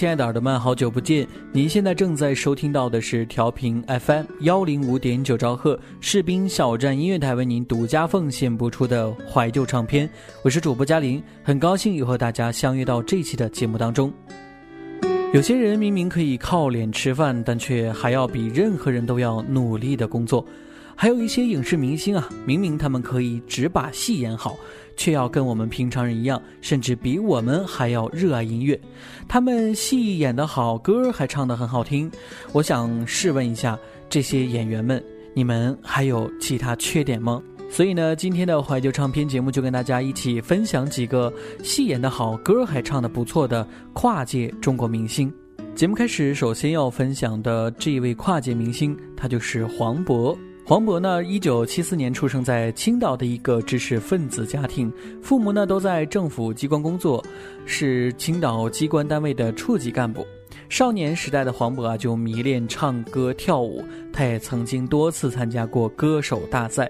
[0.00, 1.28] 亲爱的耳朵们，好久不见！
[1.52, 10.08] 您现在正在收听到的是调频 FM 幺零五点九兆赫士兵小站音乐台为您独家奉献播出的怀旧唱片，
[10.42, 14.10] 我是主播嘉玲，很高兴又和大家相约到这期的节目当中。
[15.34, 20.42] 有些人明明可以靠脸吃饭，但却还要比任何人都要努力的工作；
[21.00, 24.58] 还有一些影视明星啊，明明他们可以只把戏演好。
[24.98, 28.78] 却要跟我们平常人一样，甚至比我们还要热爱音乐。
[29.26, 32.10] 他们戏演得好，歌还唱得很好听。
[32.52, 33.78] 我想试问一下
[34.10, 37.42] 这些演员们，你们还有其他缺点吗？
[37.70, 41.32] 所以呢，今天的怀旧唱片节目就跟大家一起分享几个
[41.62, 45.32] 戏演得好，歌还唱得不错的跨界中国明星。
[45.74, 50.36] 节目开始，首先要分享的这一位跨界明星，他就是黄渤。
[50.70, 54.88] 黄渤呢，一九七四年出生在青岛的一个知识分子家庭，
[55.20, 57.20] 父母呢都在政府机关工作，
[57.66, 60.24] 是青岛机关单位的处级干部。
[60.68, 66.88] 少年时代的黄渤啊，就迷恋唱歌跳舞，他也曾经多次参加过歌手大赛。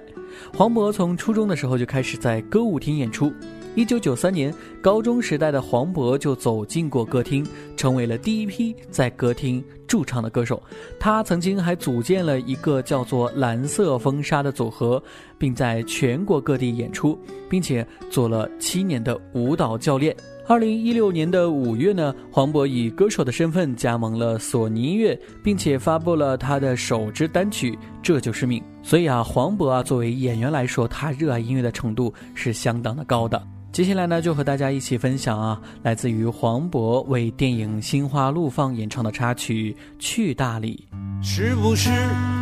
[0.54, 3.32] 黄渤从初中的时候就开始在歌舞厅演出。
[3.76, 10.60] 一九九三年，高中时代的黄渤就走进过歌厅，成为了第一批在歌厅驻唱的歌手。
[10.98, 15.00] 他曾经还组建了一个叫做“蓝色风沙”的组合，
[15.38, 17.16] 并在全国各地演出，
[17.48, 20.14] 并且做了七年的舞蹈教练。
[20.48, 27.70] 二零一六年的五月呢，黄渤以歌手的身份加盟了索尼音乐，并且发布了他的首支单曲
[28.02, 28.60] 《这就是命》。
[28.82, 33.40] 所以啊，黄渤啊，作为演员来说，他热爱音乐的程度是相当的高的。
[33.80, 40.86] 接下来呢，就和大家一起分享啊，来自于黄渤为电影《心花怒放》演唱的插曲《去大理》。
[41.26, 41.88] 是不是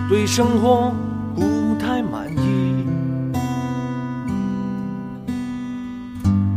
[0.09, 0.93] 对生活
[1.37, 2.85] 不太满意？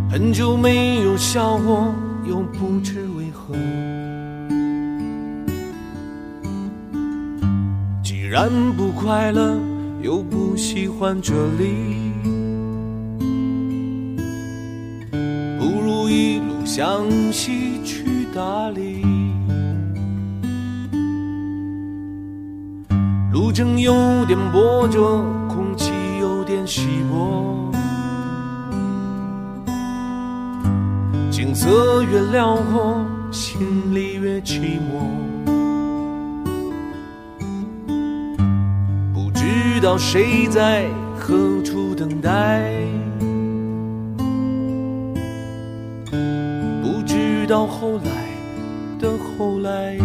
[0.10, 1.94] 很久没有笑过，
[2.28, 3.54] 又不知为何。
[8.04, 9.60] 既然不快乐，
[10.02, 12.01] 又不喜欢这里。
[16.74, 19.04] 向西去大理，
[23.34, 27.70] 路程有点波折，空气有点稀薄，
[31.30, 35.12] 景色越辽阔，心里越寂寞，
[39.14, 40.86] 不知道谁在
[41.20, 42.72] 何处等待。
[47.52, 48.12] 到后来
[48.98, 49.98] 的后来，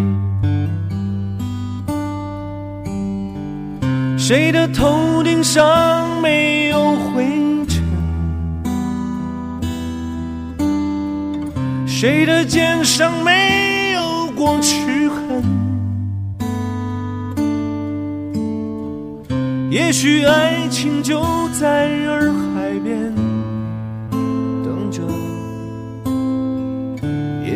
[4.18, 7.24] 谁的头顶上没有灰
[7.68, 7.84] 尘？
[11.86, 15.44] 谁的肩上没有过齿痕？
[19.71, 21.22] 也许爱情就
[21.60, 23.25] 在洱海边。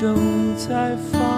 [0.00, 1.37] 正在发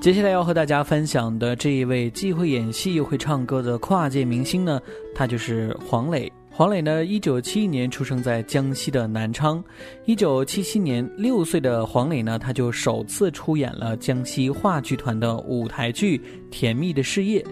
[0.00, 4.80] 接下来要和大家分享的这一位既会演戏又会唱歌的跨界明星呢，
[5.14, 6.32] 他就是黄磊。
[6.50, 9.62] 黄磊呢，一九七一年出生在江西的南昌。
[10.06, 16.16] 一九七七年，六岁的黄磊呢，他就首次出演了江西话剧团的舞台剧
[16.50, 17.42] 《甜蜜的事业》。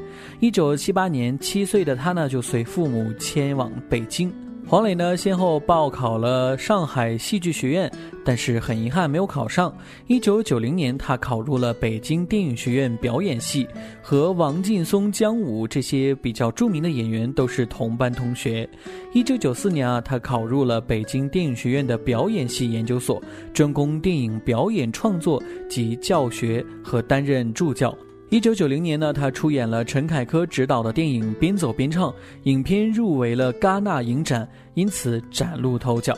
[0.40, 4.32] 一九七八年，七岁的他呢，就随父母迁往北京。
[4.70, 7.90] 黄磊呢，先后报考了上海戏剧学院，
[8.22, 9.74] 但是很遗憾没有考上。
[10.08, 13.66] 一九九零年，他考入了北京电影学院表演系，
[14.02, 18.68] 和王劲松、姜武这些比较著名的演员都是同班同学。
[19.14, 23.22] 一九九四年啊，他考入了北京电影学院的表演系研究所，
[23.54, 27.96] 专攻电影表演创作及教学和担任助教。
[28.30, 32.10] 一九九零年呢，他出演了陈凯歌执导的电影《边走边唱》，
[32.42, 36.14] 影片入围了戛纳影展，因此崭露头角。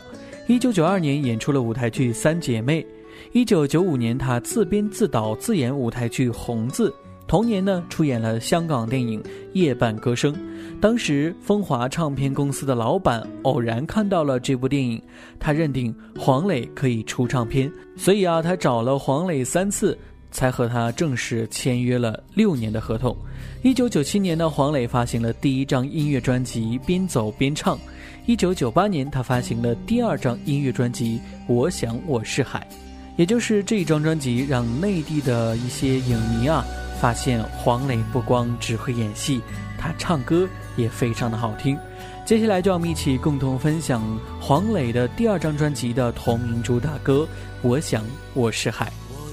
[0.49, 2.83] 一九九二年演出了舞台剧《三姐妹》。
[3.33, 6.91] 一九九五年，他自编自导自演舞台剧《红字》。
[7.29, 9.23] 同年呢，出演了香港电影
[9.53, 10.35] 《夜半歌声》。
[10.81, 15.01] 当时风华唱片公司的老板偶然看到了这部电影，
[15.39, 19.97] 他认定黄磊可以出唱片，所以啊，他找了黄磊三次。
[20.31, 23.17] 才和他正式签约了六年的合同。
[23.63, 27.77] 一九九七年呢，黄磊发行了第一张音乐专辑《边走边唱》。
[28.27, 31.19] 一九九八年，他发行了第二张音乐专辑
[31.53, 32.67] 《我想我是海》。
[33.17, 36.65] 也就是这一张专辑，让内地的一些影迷啊，
[37.01, 39.43] 发现黄磊不光只会演戏，
[39.79, 41.77] 他唱歌也非常的好听。
[42.25, 44.03] 接下来就让我们一起共同分享
[44.41, 47.29] 黄磊的第二张专辑的同名主打歌
[47.69, 48.87] 《我想我是海》。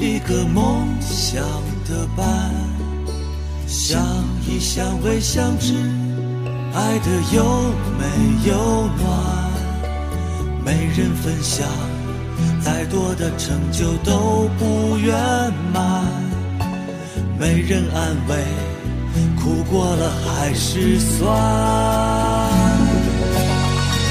[0.00, 1.44] 一个梦想
[1.84, 2.26] 的伴，
[3.66, 4.00] 相
[4.48, 5.74] 依相偎相知，
[6.72, 7.44] 爱的又
[7.98, 8.06] 美
[8.48, 8.54] 又
[8.96, 9.50] 暖。
[10.64, 11.68] 没人分享，
[12.62, 15.14] 再多的成就都不圆
[15.70, 16.02] 满。
[17.38, 18.42] 没人安慰，
[19.36, 22.39] 苦过了还是酸。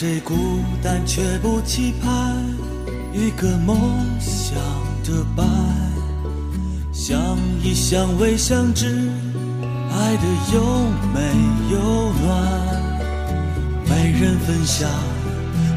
[0.00, 2.36] 谁孤单却不期盼
[3.12, 3.76] 一个梦
[4.20, 4.56] 想
[5.02, 5.44] 的伴，
[6.92, 9.10] 相依相偎相知，
[9.90, 10.22] 爱的
[10.54, 10.62] 又
[11.12, 11.20] 美
[11.72, 12.30] 又暖。
[13.88, 14.88] 没人分享，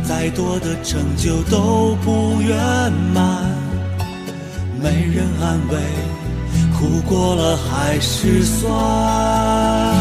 [0.03, 3.49] 再多的成就都不圆满。
[4.79, 5.79] 没人安慰，
[6.77, 10.00] 苦过了还是酸。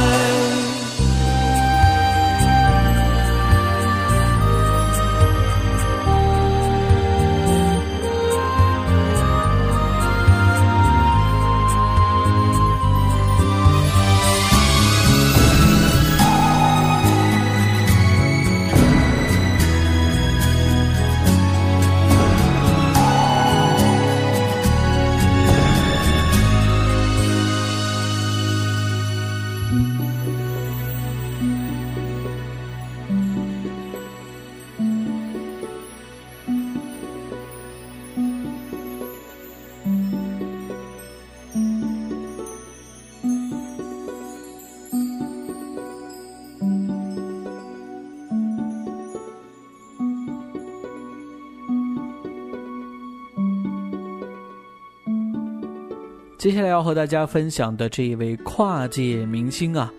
[56.41, 59.93] 接下来要和大家分享的这一位跨界明星啊，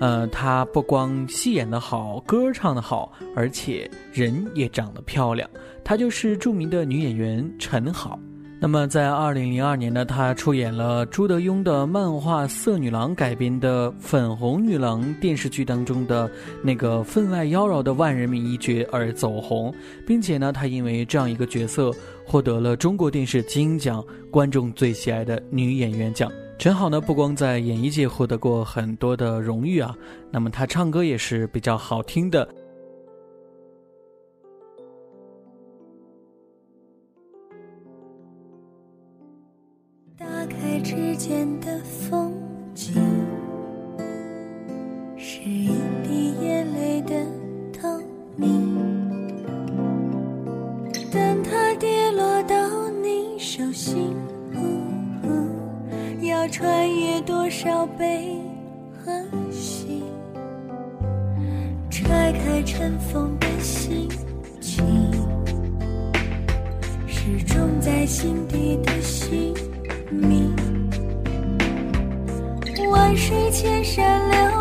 [0.00, 5.46] 呃，他不光戏演得好，歌唱得好，而且人也长得漂亮。
[5.84, 8.18] 她就是著名的女演员陈好。
[8.62, 16.30] 那么，在二零零二年呢，她出演了朱德庸的漫画《色女郎》改编的《粉红女郎》电视剧当中的
[16.62, 19.74] 那个分外妖娆的万人迷一角而走红，
[20.06, 21.90] 并且呢，她因为这样一个角色
[22.24, 24.00] 获得了中国电视金鹰奖
[24.30, 26.30] 观众最喜爱的女演员奖。
[26.56, 29.92] 陈好呢，不光在演艺界获得过很多的荣誉啊，
[30.30, 32.48] 那么她唱歌也是比较好听的。
[41.60, 42.32] 的风
[42.74, 42.94] 景，
[45.16, 45.68] 是一
[46.02, 47.14] 滴眼泪的
[47.72, 47.88] 透
[48.36, 48.72] 明。
[51.10, 54.14] 等它跌落到你手心，
[56.22, 58.38] 要穿越多少悲
[59.04, 59.12] 和
[59.50, 60.02] 喜？
[61.90, 64.08] 拆开尘封的心
[64.60, 64.84] 情，
[67.06, 68.91] 是种在心底的
[73.32, 74.51] 水千山，流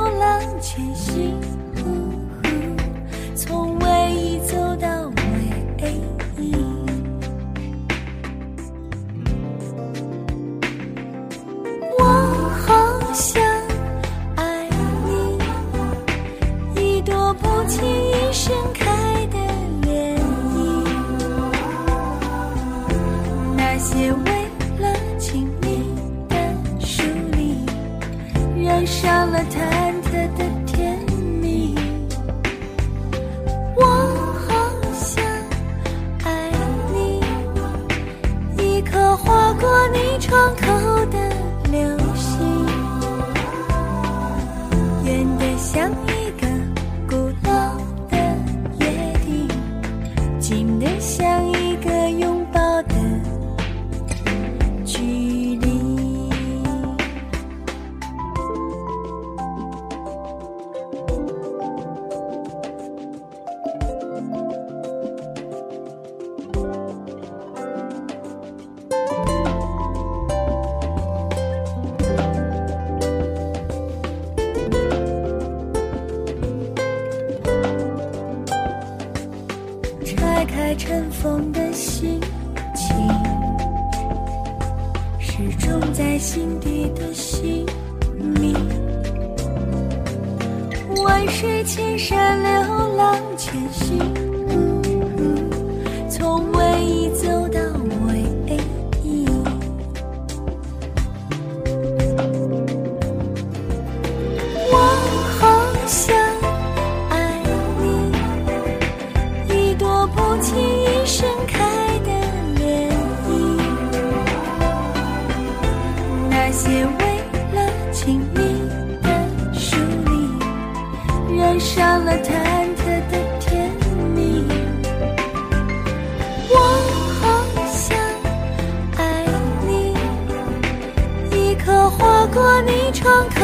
[132.51, 133.40] 把你敞开。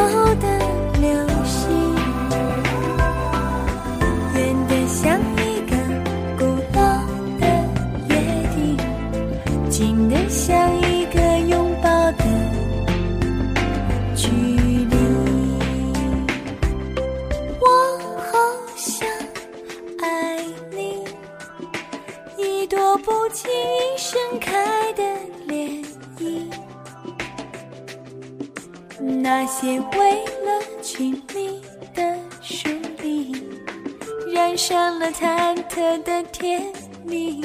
[36.03, 36.61] 的甜
[37.05, 37.41] 蜜。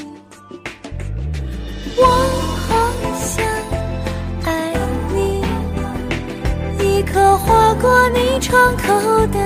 [1.96, 2.02] 我
[2.66, 2.70] 好
[3.18, 3.44] 想
[4.44, 4.48] 爱
[5.14, 5.18] 你，
[6.84, 8.86] 一颗划过你窗口
[9.26, 9.38] 的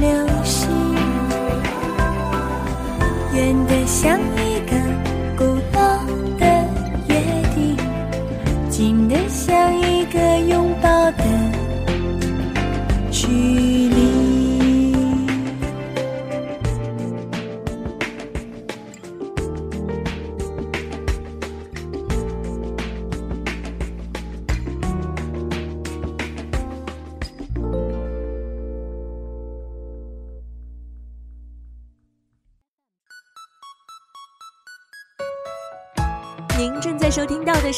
[0.00, 0.39] 流星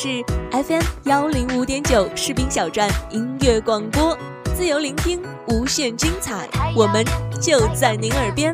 [0.02, 0.08] 是
[0.50, 4.18] FM 幺零五点九士兵小站音乐广播，
[4.52, 7.04] 自由聆听，无限精彩，我们
[7.40, 8.52] 就在您耳边。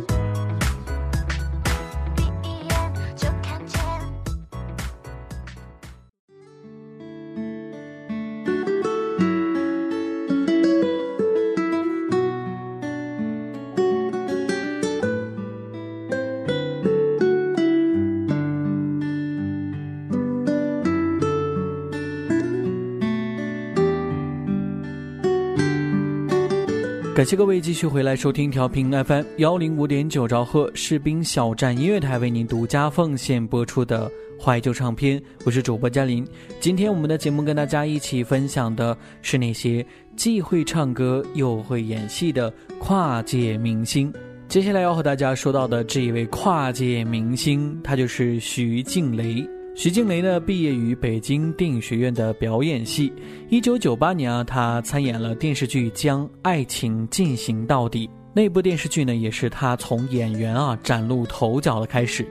[27.18, 34.09] 感谢各位继续回来收听调频 FM 幺零五点九兆赫士兵小站音乐台为您独家奉献播出的
[34.40, 36.24] 怀旧唱片，我是主播嘉林。
[36.61, 44.14] 今天我们的节目跟大家一起分享的是那些既会唱歌又会演戏的跨界明星。
[44.46, 49.44] 接下来要和大家说到的这一位跨界明星，他就是徐静蕾。
[49.78, 53.12] 徐静蕾呢，毕业于北京电影学院的表演系。
[53.48, 58.04] 一九九八年啊，她参演了电视剧《将爱情进行到底》。
[58.34, 62.26] 那部电视剧呢，也是她从演员啊崭露头角的开始。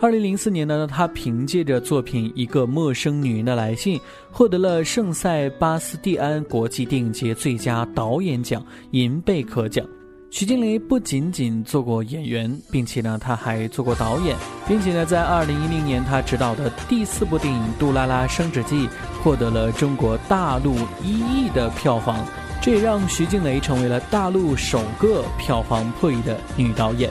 [0.00, 3.98] 二零零四年呢，她凭借着作品《一个陌生女人的来信》，
[4.30, 9.84] 获得了圣塞巴斯蒂安国际电影节最佳导演奖银贝壳奖。
[10.32, 14.34] 徐静蕾不仅仅做过演员，并且呢，她还做过导演，
[14.66, 18.88] 并且呢，在二零一零年，她执导的第四部电影《杜拉拉升职记》
[19.22, 22.24] 获得了中国大陆一亿的票房，
[22.62, 27.10] 这也让徐静蕾成为了大陆首个票房破亿的女导演。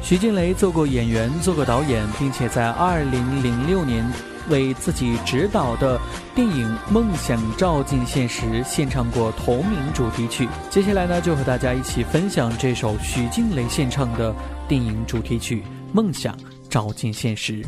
[0.00, 4.08] 徐静蕾做过演员，做过导演，并且在二零零六年
[4.50, 5.98] 为自己执导的
[6.34, 10.46] 电影《梦想照进现实》献唱过同名主题曲。
[10.68, 14.34] 接下来呢，就和大家一起分享这首徐静蕾献唱的
[14.68, 15.62] 电影主题曲
[15.94, 16.36] 《梦想
[16.68, 17.62] 照进现实》。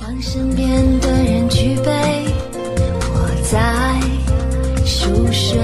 [0.00, 2.24] 当身边的人举杯，
[3.12, 4.00] 我在
[4.86, 5.58] 熟睡，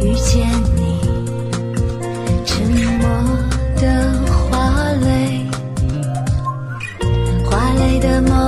[0.00, 0.46] 遇见
[0.76, 0.87] 你，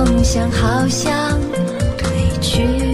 [0.05, 1.39] 梦想好像
[1.99, 2.90] 褪去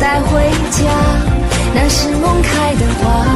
[0.00, 0.84] 带回家，
[1.74, 3.26] 那是梦开的花，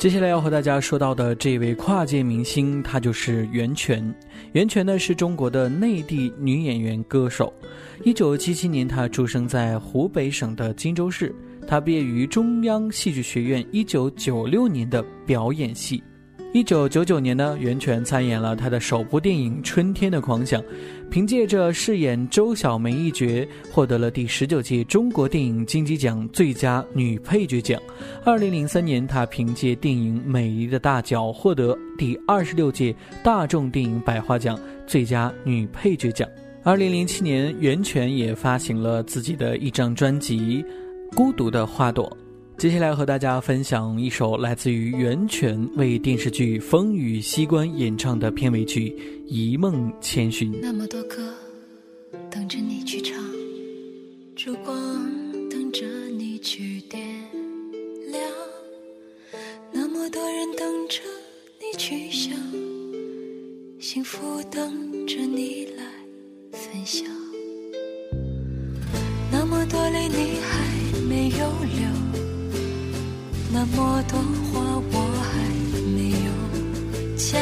[0.00, 4.02] 接下来要和大家说到的这位跨界明星，她就是袁泉。
[4.52, 7.52] 袁泉呢是中国的内地女演员、歌手。
[8.02, 11.34] 一九七七年，她出生在湖北省的荆州市。
[11.66, 16.02] 她毕业于中央戏剧学院一九九六年的表演系。
[16.52, 20.60] 一九九九年呢，袁泉参演了她的首部电影《春天的狂想》，
[21.08, 27.80] 凭借着饰演周小梅一角，获得了第十九届中国电影金鸡奖最佳女配角奖。
[28.24, 34.58] 二零零三年，她凭借电影《美丽的大脚》获得第二十六届大众电影百花奖
[34.88, 36.28] 最佳女配角奖。
[36.64, 40.64] 二零零七年，袁泉也发行了自己的一张专辑
[41.14, 42.10] 《孤独的花朵》。
[42.60, 48.90] 接下来和大家分享一首来自于袁泉为电视剧《风雨西关》演唱的片尾曲
[49.26, 50.52] 《一梦千寻》。
[50.60, 51.32] 那么多歌
[52.30, 53.18] 等着你去唱，
[54.36, 54.76] 烛光
[55.48, 55.86] 等着
[56.18, 57.02] 你去点
[58.12, 58.22] 亮，
[59.72, 61.00] 那么多人等着
[61.58, 62.38] 你去想，
[63.80, 64.18] 幸福
[64.50, 65.84] 等着你来
[66.52, 67.06] 分享，
[69.32, 72.09] 那么多泪你还没有流。
[73.52, 74.16] 那么多
[74.52, 74.60] 话
[74.92, 75.32] 我还
[75.96, 76.30] 没有
[77.16, 77.40] 讲，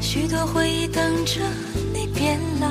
[0.00, 1.40] 许多回忆等着
[1.92, 2.68] 你变老，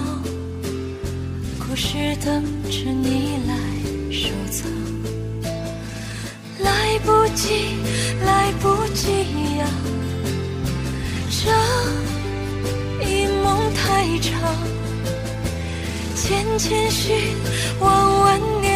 [1.59, 3.53] 故事等着你来
[4.11, 4.67] 收藏。
[6.59, 7.75] 来不及，
[8.25, 9.11] 来不及
[9.57, 9.63] 呀，
[11.29, 11.43] 这
[13.05, 14.31] 一梦太长，
[16.15, 17.15] 千千寻，
[17.79, 17.89] 万
[18.21, 18.70] 万年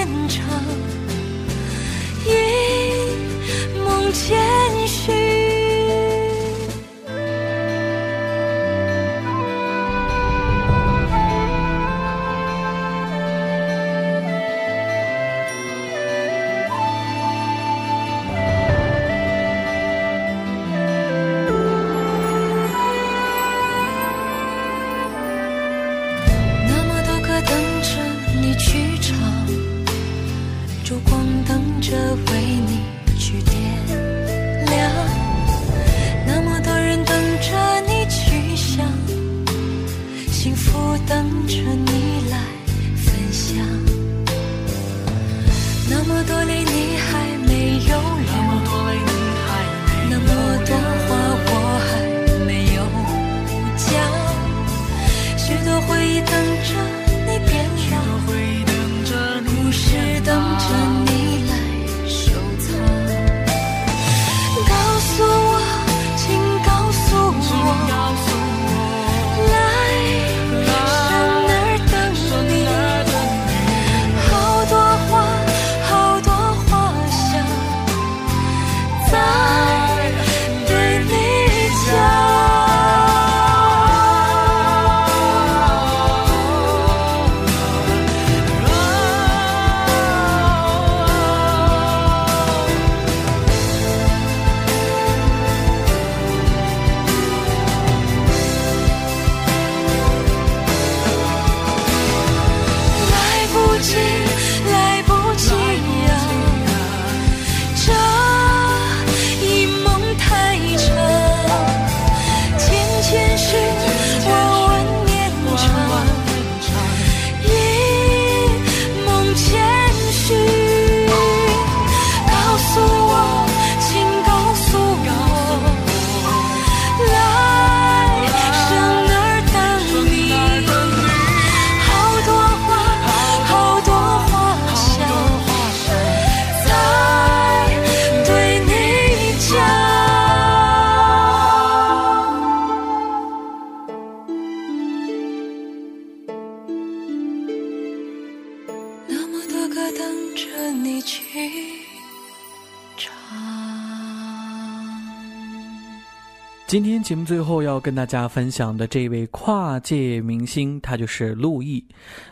[156.76, 161.82] 今天节目最后要跟大家分享的这位跨界明星，他就是陆毅。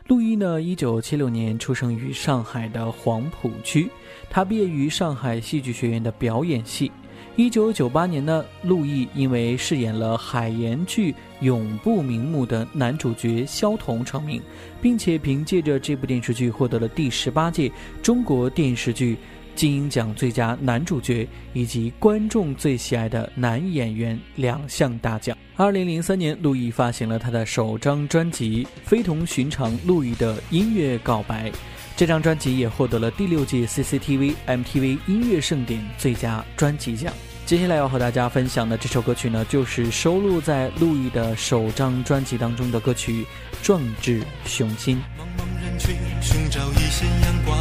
[0.09, 3.89] 陆毅呢，一九七六年出生于上海的黄浦区，
[4.29, 6.91] 他毕业于上海戏剧学院的表演系。
[7.37, 14.41] 一九九八年呢，陆毅因为饰演了海盐剧《永不瞑目》的男主角萧彤成名，
[14.81, 19.17] 并且凭借着这部电视剧获得了第十八届中国电视剧。
[19.55, 25.37] 金鹰奖最佳男主角以及观众最喜爱的男演员两项大奖。
[25.55, 31.49] 二零零三年，陆毅发行了他的首张专辑《非同寻常：陆毅的音乐告白》，
[31.95, 37.13] 这张专辑也获得了第六届 CCTV MTV 音乐盛典最佳专辑奖。
[37.45, 43.23] 接下来要和大家分享的这首歌曲呢，就是收录在陆毅的首张专辑当中的歌曲
[43.61, 44.97] 《壮志雄心》。
[45.21, 47.57] 茫茫人群寻找一线阳光，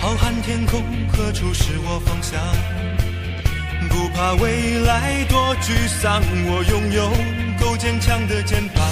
[0.00, 0.82] 浩瀚天空
[1.12, 2.40] 何处是我方向？
[3.88, 7.10] 不怕未来多沮丧，我拥有
[7.60, 8.86] 够坚强的肩膀。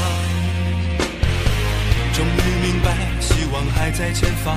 [2.12, 4.56] 终于明白，希望还在前方，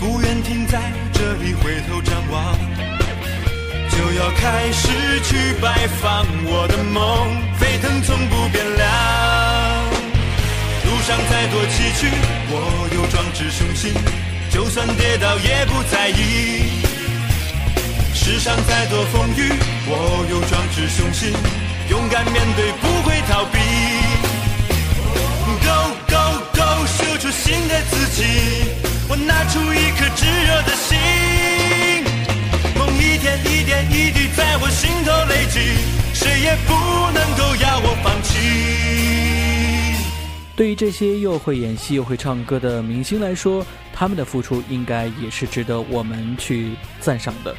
[0.00, 0.80] 不愿停在
[1.12, 2.58] 这里回头张望，
[3.90, 4.88] 就要开始
[5.22, 8.88] 去拜访我的梦，沸腾从不变凉。
[10.84, 12.10] 路上再多崎岖，
[12.50, 13.92] 我有壮志雄心，
[14.52, 16.82] 就算跌倒也不在意。
[18.12, 19.50] 世上再多风雨，
[19.88, 21.32] 我有壮志雄心，
[21.88, 23.58] 勇敢面对，不会逃避。
[25.64, 26.16] Go go
[26.52, 28.22] go，秀出新的自己，
[29.08, 32.04] 我拿出一颗炙热的心，
[32.76, 35.60] 梦一天一点一滴在我心头累积，
[36.12, 36.74] 谁也不
[37.14, 39.31] 能够要我放弃。
[40.54, 47.54] 对于这些又会演戏又会唱歌的明星来说，他们的付出应该也是值得我们去赞赏的。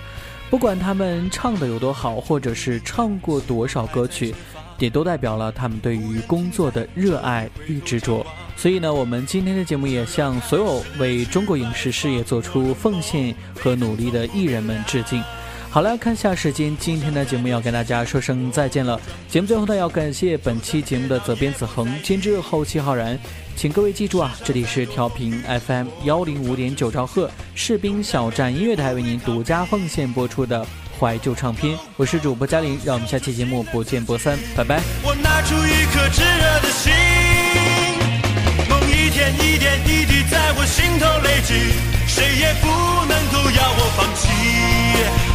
[0.50, 4.34] 不管他们唱的有多好，或者是唱过多少歌曲，
[4.78, 8.24] 也都代表了他们对于工作的热爱与执着。
[8.56, 15.24] 所以呢，我们今天的节目也向所有为中国影视事业做出奉献和努力的艺人们致敬。
[15.74, 19.02] 好了，看下时间，今天的节目要跟大家说声再见了。
[19.28, 23.18] 节目最后呢，要感谢本期节目的责编子恒、监制后期浩然。
[23.56, 30.64] 请各位记住啊，这里是调频 FM 幺零五点九兆赫士兵小站音乐台为您独家奉献播出的
[31.00, 34.80] 怀旧唱片，我是主播嘉玲，让我们下期节目不见不散，拜拜。
[35.04, 36.94] 我拿出一颗炙热的心，
[38.70, 41.56] 梦一天一点一滴在我心头累积，
[42.06, 42.68] 谁也不
[43.08, 45.33] 能够要我放弃。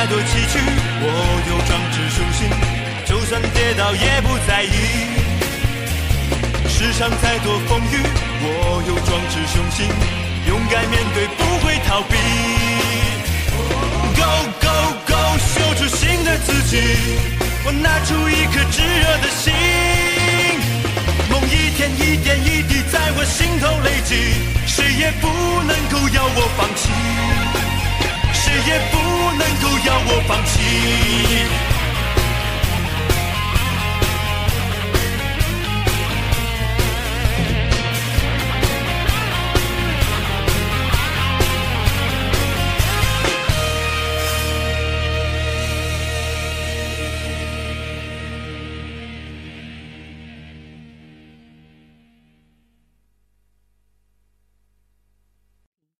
[0.00, 0.56] 再多崎岖，
[1.02, 1.06] 我
[1.46, 2.48] 有壮志雄心，
[3.04, 4.72] 就算跌倒也不在意。
[6.70, 8.00] 世上再多风雨，
[8.40, 9.86] 我有壮志雄心，
[10.48, 12.16] 勇敢面对，不会逃避。
[14.16, 14.72] Go go
[15.04, 16.80] go，秀出新的自己，
[17.66, 19.52] 我拿出一颗炙热的心，
[21.28, 24.16] 梦一天一点一滴在我心头累积，
[24.66, 26.88] 谁也不能够要我放弃。
[28.66, 28.96] 也不
[29.38, 31.79] 能够要我放弃。